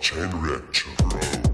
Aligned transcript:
chain 0.00 0.30
reaction. 0.40 0.90
Pro. 0.96 1.49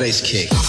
Bass 0.00 0.22
kick. 0.22 0.59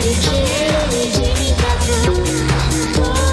Kitty, 0.00 1.10
Jimmy 1.10 1.52
Buckle. 1.56 3.25